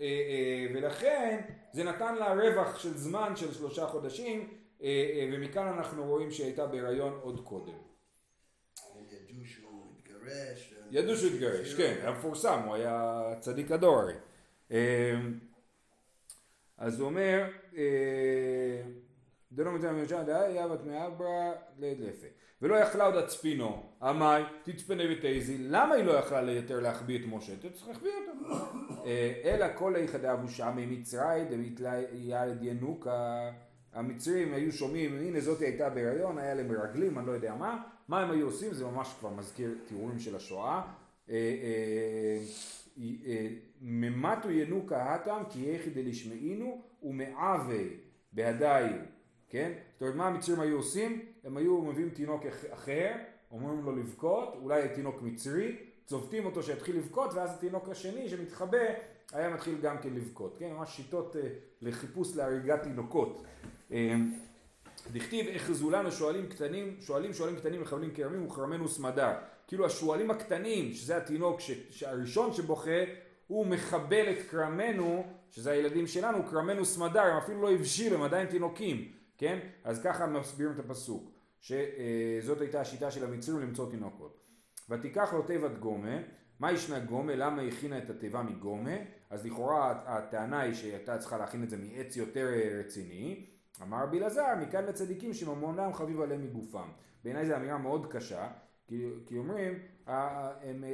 [0.01, 1.41] אה, אה, ולכן
[1.73, 4.49] זה נתן לה רווח של זמן של שלושה חודשים,
[4.83, 7.79] אה, ומכאן אנחנו רואים שהיא הייתה בהיריון עוד קודם.
[9.11, 10.75] ידעו שהוא התגרש.
[10.91, 14.15] ידעו שהוא התגרש, כן, היה מפורסם, הוא היה צדיק הדור הרי.
[16.79, 17.51] אז הוא אומר,
[19.57, 22.27] דלא מצא ממשלה דהיה בת מאברה לית לפה.
[22.63, 27.53] ולא יכלה עוד הצפינו, אמי תצפנה ותעזי, למה היא לא יכלה יותר להחביא את משה?
[27.75, 28.55] צריך להחביא אותו.
[29.07, 33.51] אה, אלא כל איכא דאבו שמי מצרי דמיתליה ינוקה
[33.93, 38.21] המצרים היו שומעים, הנה זאתי הייתה בהיריון, היה להם מרגלים, אני לא יודע מה, מה
[38.21, 38.75] הם היו עושים?
[38.75, 40.83] זה ממש כבר מזכיר תיאורים של השואה.
[41.31, 41.35] אה,
[42.99, 43.49] אה,
[43.81, 47.83] ממתו ינוקה הטם כי יחי דלשמעינו ומעווה
[48.33, 48.91] בהדיו,
[49.51, 49.73] כן?
[49.93, 51.25] זאת אומרת מה המצרים היו עושים?
[51.45, 53.13] הם היו מביאים תינוק אחר,
[53.51, 58.79] אומרים לו לבכות, אולי תינוק מצרי, צובטים אותו שיתחיל לבכות ואז התינוק השני שמתחבא
[59.33, 60.73] היה מתחיל גם כן לבכות, כן?
[60.73, 61.37] ממש שיטות
[61.83, 63.43] לחיפוש להריגת תינוקות.
[65.13, 69.33] דכתיב אחזו לנו שואלים קטנים, שואלים שואלים קטנים מכוונים כרמים וכרמנו סמדר.
[69.67, 73.05] כאילו השועלים הקטנים, שזה התינוק ש, שהראשון שבוכה,
[73.47, 78.47] הוא מחבל את כרמנו, שזה הילדים שלנו, כרמנו סמדר, הם אפילו לא הבשילו, הם עדיין
[78.47, 79.59] תינוקים, כן?
[79.85, 84.41] אז ככה מסבירים את הפסוק, שזאת הייתה השיטה של המצרים למצוא תינוקות.
[84.91, 86.19] ותיקח לו תיבת גומה,
[86.61, 87.37] מה ישנה גומה?
[87.37, 88.97] למה הכינה את התיבה מגומה?
[89.31, 92.49] אז לכאורה הטענה היא שהייתה צריכה להכין את זה מעץ יותר
[92.81, 93.47] רציני.
[93.83, 96.89] אמר רבי אלעזר, מכאן לצדיקים שממונם חביב עליהם מגופם.
[97.25, 98.49] בעיניי זו אמירה מאוד קשה,
[98.89, 100.85] כי, כי אומרים, הם,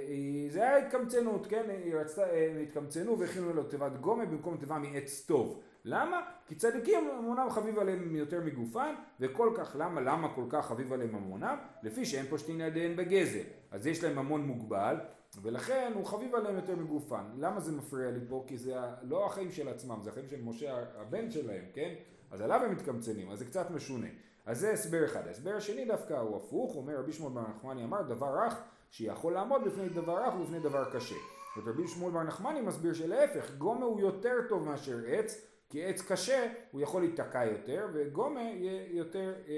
[0.48, 1.70] זה היה התקמצנות, כן?
[1.85, 5.62] היא הם התקמצנו והכינו לו תיבת גומה במקום תיבה מעץ טוב.
[5.85, 6.21] למה?
[6.47, 10.01] כי צדיקים ממונם חביב עליהם יותר מגופם, וכל כך, למה?
[10.01, 11.57] למה כל כך חביב עליהם ממונם?
[11.83, 13.42] לפי שאין פושטין ידיהם בגזל.
[13.71, 14.97] אז יש להם ממון מוגבל,
[15.42, 17.25] ולכן הוא חביב עליהם יותר מגופם.
[17.38, 18.45] למה זה מפריע לי פה?
[18.47, 21.95] כי זה לא החיים של עצמם, זה החיים של משה הבן שלהם, כן?
[22.31, 24.07] אז עליו הם מתקמצנים, אז זה קצת משונה.
[24.47, 25.27] אז זה הסבר אחד.
[25.27, 29.64] ההסבר השני דווקא הוא הפוך, אומר רבי שמואל בר נחמני אמר דבר רך שיכול לעמוד
[29.64, 31.16] בפני דבר רך ובפני דבר קשה.
[31.57, 36.52] ורבי שמואל בר נחמני מסביר שלהפך, גומה הוא יותר טוב מאשר עץ, כי עץ קשה
[36.72, 38.50] הוא יכול להיתקע יותר, וגומה
[38.90, 39.54] יותר, אה,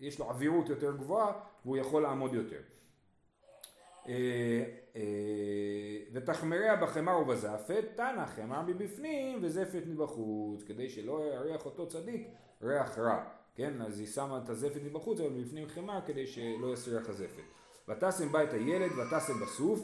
[0.00, 1.32] יש לו עבירות יותר גבוהה
[1.64, 2.60] והוא יכול לעמוד יותר.
[4.08, 4.14] אה,
[4.96, 5.02] אה,
[6.12, 12.28] ותחמריה בחמר ובזפת, תנא חמר מבפנים וזפת מבחוץ, כדי שלא יריח אותו צדיק
[12.62, 13.82] ריח רע, כן?
[13.82, 17.42] אז היא שמה את הזפת מבחוץ, אבל מבפנים חמר כדי שלא יסריח הזפת.
[17.88, 19.80] ותשם בה את הילד ותשם בסוף,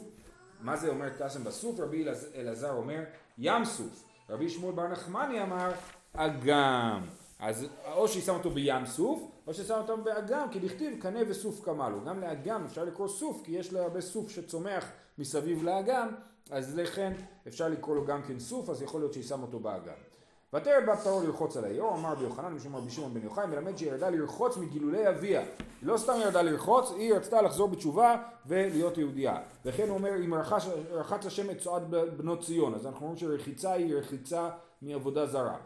[0.61, 1.79] מה זה אומר תשם בסוף?
[1.79, 3.03] רבי אלעזר אומר
[3.37, 4.12] ים סוף.
[4.33, 5.71] רבי שמואל בר נחמני אמר
[6.13, 7.01] אגם.
[7.39, 11.65] אז או שהיא שמה אותו בים סוף, או ששם אותם באגם, כי דכתיב קנה וסוף
[11.65, 12.05] קמלו.
[12.05, 14.85] גם לאגם אפשר לקרוא סוף, כי יש לו הרבה סוף שצומח
[15.17, 16.09] מסביב לאגם,
[16.51, 17.13] אז לכן
[17.47, 20.12] אפשר לקרוא לו גם כן סוף, אז יכול להיות שהיא שם אותו באגם.
[20.53, 23.77] ותראה בת פרעה לרחוץ על היאור, אמר רבי יוחנן משום רבי שמעון בן יוחאי, מלמד
[23.77, 25.41] שהיא ירדה לרחוץ מגילולי אביה.
[25.81, 29.37] לא סתם ירדה לרחוץ, היא רצתה לחזור בתשובה ולהיות יהודייה.
[29.65, 31.83] וכן הוא אומר, אם רחץ, רחץ השם את צועד
[32.17, 34.49] בנות ציון, אז אנחנו אומרים שרחיצה היא רחיצה
[34.81, 35.57] מעבודה זרה.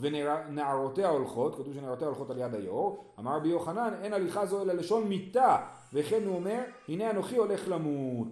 [0.00, 4.72] ונערותיה הולכות, כתוב שנערותיה הולכות על יד היאור, אמר רבי יוחנן, אין הליכה זו אלא
[4.72, 5.56] לשון מיתה,
[5.92, 8.28] וכן הוא אומר, הנה אנוכי הולך למות.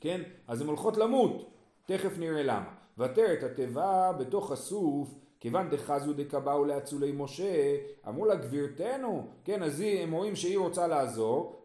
[0.00, 0.20] כן?
[0.48, 1.50] אז הן הולכות למות,
[1.86, 2.77] תכף נראה למה.
[2.98, 5.08] ותרת התיבה בתוך הסוף
[5.40, 7.76] כיוון דחזו דקבאו לאצולי משה,
[8.08, 11.62] אמרו לה גבירתנו, כן, אז היא, הם רואים שהיא רוצה לעזור,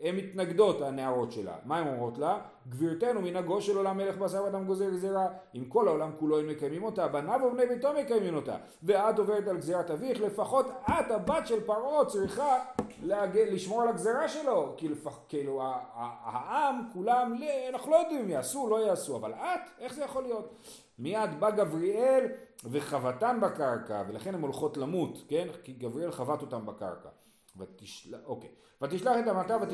[0.00, 1.54] והן מתנגדות הנערות שלה.
[1.64, 2.38] מה הן אומרות לה?
[2.68, 6.82] גבירתנו מנהגו של עולם מלך בשר ודם גוזר גזירה, אם כל העולם כולו הם מקיימים
[6.82, 11.60] אותה, בניו ובני ביתו מקיימים אותה, ואת עוברת על גזירת אביך, לפחות את הבת של
[11.60, 12.58] פרעה צריכה
[13.02, 13.38] להג...
[13.38, 15.18] לשמור על הגזירה שלו, כי לפח...
[15.28, 15.62] כאילו
[15.94, 17.36] העם כולם,
[17.68, 20.54] אנחנו לא יודעים אם יעשו, לא יעשו, אבל את, איך זה יכול להיות?
[20.98, 22.26] מיד בא גבריאל
[22.64, 25.48] וחבטן בקרקע, ולכן הן הולכות למות, כן?
[25.62, 27.08] כי גבריאל חבט אותם בקרקע.
[27.58, 28.50] ותשלח, אוקיי.
[28.82, 29.68] ותשלח את המטה ות...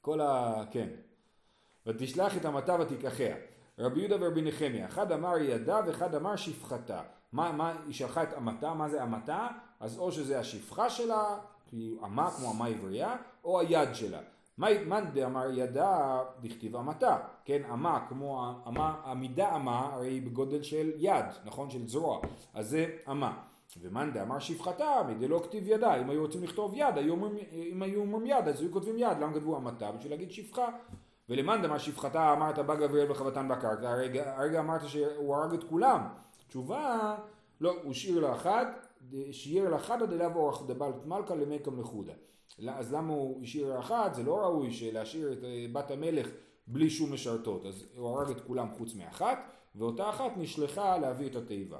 [0.00, 0.62] כל ה...
[0.70, 0.88] כן.
[1.86, 3.36] ותשלח את המטה ותיקחיה.
[3.78, 7.02] רבי יהודה ורבי נחמיה, אחד אמר ידה ואחד אמר שפחתה.
[7.32, 9.48] מה, מה, היא שלחה את המטה, מה זה המטה?
[9.80, 14.20] אז או שזה השפחה שלה, כי אמה כמו אמה עברייה, או היד שלה.
[14.58, 20.92] מאן דאמר ידה דכתיב המתה, כן, אמה כמו אמה, המידה אמה הרי היא בגודל של
[20.96, 22.20] יד, נכון, של זרוע,
[22.54, 23.42] אז זה אמה.
[23.80, 27.14] ומאן דאמר שפחתה, מדלא כתיב ידה, אם היו רוצים לכתוב יד, היו
[27.52, 29.92] אם היו אומרים יד, אז היו כותבים יד, למה כתבו המתה?
[29.92, 30.68] בשביל להגיד שפחה.
[31.28, 36.00] ולמאן דאמר שפחתה אמרת בא גבריאל וחבטן בקרקע, הרגע, הרגע אמרת שהוא הרג את כולם.
[36.48, 37.16] תשובה,
[37.60, 38.86] לא, הוא השאיר לה אחת,
[39.30, 42.12] שיער לה חדא דלאו אורח דבלת מלכה למקם לחודה.
[42.68, 44.14] אז למה הוא השאיר אחת?
[44.14, 46.28] זה לא ראוי להשאיר את אה, בת המלך
[46.66, 47.66] בלי שום משרתות.
[47.66, 49.38] אז הוא הרג את כולם חוץ מאחת,
[49.74, 51.78] ואותה אחת נשלחה להביא את התיבה.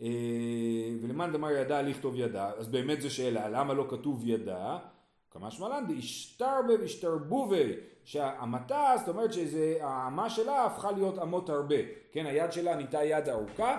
[0.00, 0.06] אה,
[1.02, 4.78] ולמאן דמר ידע לכתוב ידע, אז באמת זו שאלה, למה לא כתוב ידע?
[5.30, 7.72] כמה שמלן דאשתרבה ואשתרבובי,
[8.04, 11.76] שהמתה, זאת אומרת שהאמה שלה הפכה להיות אמות הרבה,
[12.12, 13.78] כן, היד שלה נהייתה יד ארוכה,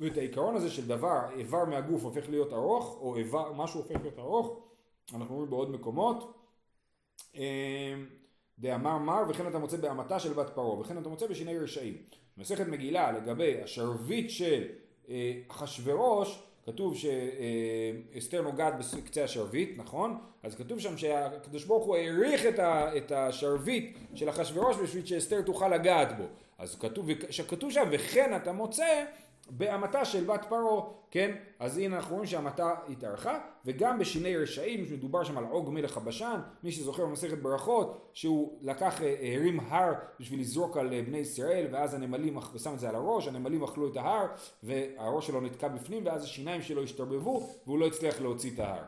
[0.00, 4.18] ואת העיקרון הזה של דבר, איבר מהגוף הופך להיות ארוך, או איבר, משהו הופך להיות
[4.18, 4.60] ארוך,
[5.14, 6.34] אנחנו רואים בעוד מקומות.
[7.34, 7.40] אמ,
[8.58, 11.96] דאמר מר וכן אתה מוצא בהמתה של בת פרעה וכן אתה מוצא בשיני רשעים.
[12.36, 14.64] מסכת מגילה לגבי השרביט של
[15.48, 20.18] אחשורוש כתוב שאסתר נוגעת בקצה השרביט, נכון?
[20.42, 22.42] אז כתוב שם שהקדוש ברוך הוא העריך
[22.96, 26.24] את השרביט של אחשורוש בשביל שאסתר תוכל לגעת בו.
[26.58, 27.08] אז כתוב,
[27.48, 29.04] כתוב שם וכן אתה מוצא
[29.50, 31.36] בהמתה של בת פרעה, כן?
[31.58, 36.40] אז הנה אנחנו רואים שהמתה התארכה, וגם בשיני רשעים, שמדובר שם על עוג מלך הבשן,
[36.62, 41.66] מי שזוכר במסכת ברכות, שהוא לקח, אה, הרים הר בשביל לזרוק על אה, בני ישראל,
[41.72, 44.26] ואז הנמלים, ושם את זה על הראש, הנמלים אכלו את ההר,
[44.62, 48.82] והראש שלו נתקע בפנים, ואז השיניים שלו השתרבבו, והוא לא הצליח להוציא את ההר.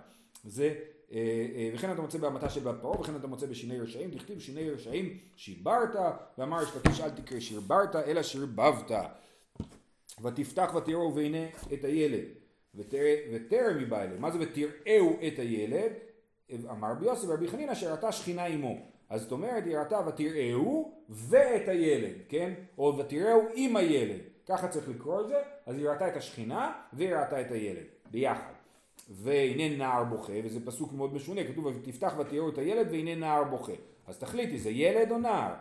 [0.45, 0.75] זה
[1.13, 4.71] אה, וכן אתה מוצא בהמתה של בת פרעה וכן אתה מוצא בשיני רשעים, דכתיב שיני
[4.71, 5.97] רשעים שיברת
[6.39, 8.91] ואמר יש לקיש אל תקרא שירברת אלא שירבבת
[10.23, 12.25] ותפתח ותראו והנה את הילד
[12.75, 14.21] וטרם היא באה אליהם.
[14.21, 15.93] מה זה ותראו את הילד?
[16.71, 18.79] אמר רבי יוסי ורבי חנינא שראתה שכינה עמו.
[19.11, 22.53] אז זאת אומרת היא ראתה ותראו ואת הילד, כן?
[22.79, 24.21] או ותראו עם הילד.
[24.49, 25.43] ככה צריך לקרוא את זה.
[25.67, 27.85] אז היא ראתה את השכינה והיא ראתה את הילד.
[28.11, 28.53] ביחד.
[29.11, 33.73] והנה נער בוכה, וזה פסוק מאוד משונה, כתוב ותפתח ותראו את הילד והנה נער בוכה.
[34.07, 35.55] אז תחליטי, זה ילד או נער?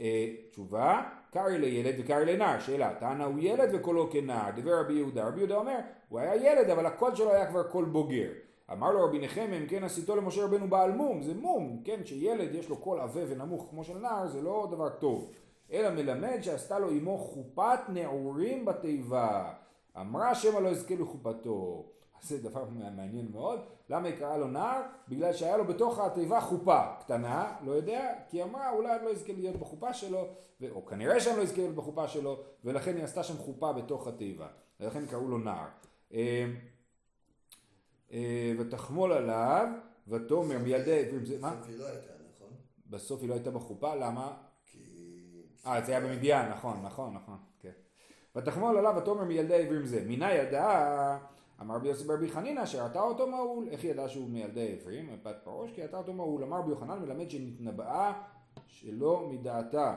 [0.00, 1.02] אה, תשובה,
[1.32, 5.28] קרי ליה ילד וקרי ליה נער, שאלה, תנא הוא ילד וקולו כנער, דברי רבי יהודה,
[5.28, 8.28] רבי יהודה אומר, הוא היה ילד אבל הקול שלו היה כבר קול בוגר.
[8.72, 12.54] אמר לו רבי נחמיה, אם כן עשיתו למשה רבנו בעל מום, זה מום, כן, שילד
[12.54, 15.30] יש לו קול עבה ונמוך כמו של נער, זה לא דבר טוב.
[15.72, 19.52] אלא מלמד שעשתה לו אמו חופת נעורים בתיבה.
[20.00, 21.84] אמרה שמא לא יזכה לחופתו.
[22.22, 23.60] זה דבר מעניין מאוד.
[23.90, 24.82] למה היא קראה לו נער?
[25.08, 29.10] בגלל שהיה לו בתוך התיבה חופה קטנה, לא יודע, כי היא אמרה אולי אני לא
[29.10, 30.26] אזכה להיות בחופה שלו,
[30.70, 34.48] או כנראה שאני לא אזכה להיות בחופה שלו, ולכן היא עשתה שם חופה בתוך התיבה.
[34.80, 35.66] ולכן קראו לו נער.
[36.14, 36.46] אה,
[38.12, 39.68] אה, ותחמול עליו,
[40.08, 41.04] ותאמר מילדי...
[41.12, 42.48] בסוף היא לא הייתה, נכון?
[42.86, 44.36] בסוף היא לא הייתה בחופה, למה?
[45.66, 47.72] אה, זה היה במדיין, נכון, נכון, נכון, כן.
[48.36, 50.04] ותחמול עליו ותאמר מילדי עברים זה.
[50.06, 51.18] מינה ידעה
[51.62, 55.70] אמר רבי יוסי ברבי חנינא שראתה אותו מהול, איך ידע שהוא מילדי עברים, מפת פרוש,
[55.74, 58.12] כי ידע אותו מהול, אמר רבי יוחנן מלמד שנתנבאה
[58.66, 59.96] שלא מדעתה,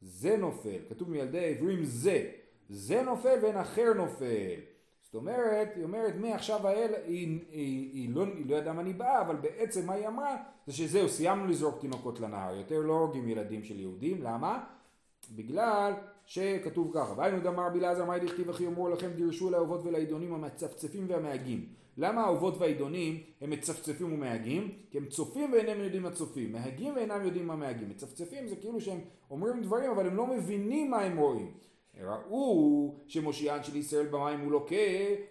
[0.00, 2.30] זה נופל, כתוב מילדי עברים זה,
[2.68, 4.60] זה נופל ואין אחר נופל.
[5.02, 8.82] זאת אומרת, היא אומרת מעכשיו האל, היא, היא, היא, היא, לא, היא לא ידעה מה
[8.82, 13.28] ניבאה, אבל בעצם מה היא אמרה זה שזהו, סיימנו לזרוק תינוקות לנהר, יותר לא הורגים
[13.28, 14.64] ילדים של יהודים, למה?
[15.34, 15.92] בגלל
[16.26, 21.06] שכתוב ככה, והיינו דאמר רבי אלעזר מאי דכתיב אחי אמרו לכם דירשו לאהובות ולעידונים המצפצפים
[21.08, 21.66] והמהגים.
[21.96, 24.72] למה האהובות והעידונים הם מצפצפים ומהגים?
[24.90, 27.88] כי הם צופים ואינם יודעים מה צופים, מהגים ואינם יודעים מה מהגים.
[27.88, 31.52] מצפצפים זה כאילו שהם אומרים דברים אבל הם לא מבינים מה הם רואים.
[32.02, 34.76] ראו שמושיען של ישראל במים הוא לוקה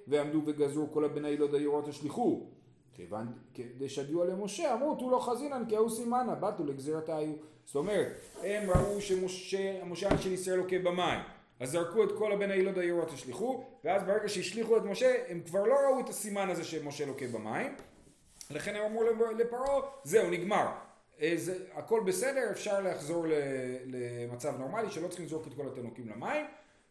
[0.08, 2.48] ועמדו וגזרו כל הבני הילוד היורות השליחו.
[2.94, 3.28] כיוון
[3.78, 7.34] דשדיוע למשה אמרו תו לא חזינן כי ההוא סימנה בתו לגזירתה היו.
[7.66, 11.20] זאת אומרת הם ראו שמושיען של ישראל לוקה במים.
[11.60, 15.64] אז זרקו את כל הבן הילוד היורות השליחו ואז ברגע שהשליחו את משה הם כבר
[15.64, 17.76] לא ראו את הסימן הזה שמשה לוקה במים.
[18.50, 19.04] לכן הם אמרו
[19.38, 20.68] לפרעה זהו נגמר.
[21.22, 23.26] אה, זה, הכל בסדר, אפשר לחזור
[23.86, 26.46] למצב נורמלי שלא צריכים לזרוק את כל התינוקים למים.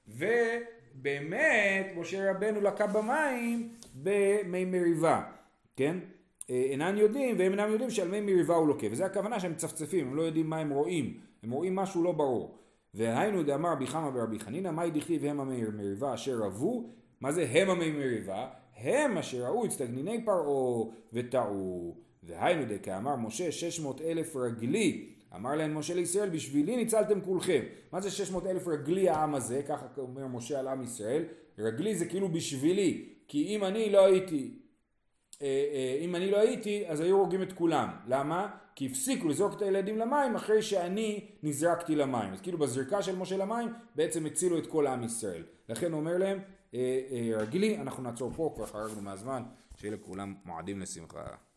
[0.09, 5.23] ובאמת משה רבנו לקה במים במי מריבה,
[5.77, 5.97] כן?
[6.51, 8.87] אה, אינם יודעים והם אינם יודעים שעל מי מריבה הוא לוקה.
[8.91, 12.59] וזה הכוונה שהם מצפצפים, הם לא יודעים מה הם רואים, הם רואים משהו לא ברור.
[12.95, 17.71] והיינו דאמר רבי חמא ורבי חנינא מאי דכתיב המי מריבה אשר רבו מה זה הם
[17.71, 18.49] המי מריבה?
[18.77, 21.97] הם אשר ראו הצטגניני פרעה וטעו.
[22.23, 25.09] והיינו דקאמר משה שש מאות אלף רגלי.
[25.37, 27.63] אמר להם משה לישראל בשבילי ניצלתם כולכם.
[27.93, 29.63] מה זה שש מאות אלף רגלי העם הזה?
[29.69, 31.25] ככה אומר משה על עם ישראל.
[31.59, 34.55] רגלי זה כאילו בשבילי כי אם אני לא הייתי
[36.01, 37.89] אם אני לא הייתי אז היו הורגים את כולם.
[38.07, 38.49] למה?
[38.75, 42.33] כי הפסיקו לזרוק את הילדים למים אחרי שאני נזרקתי למים.
[42.33, 45.43] אז כאילו בזריקה של משה למים בעצם הצילו את כל עם ישראל.
[45.69, 46.39] לכן הוא אומר להם
[46.75, 49.43] אה, רגלי אנחנו נעצור פה כבר חרגנו מהזמן
[49.77, 51.23] שיהיה לכולם מועדים לשמחה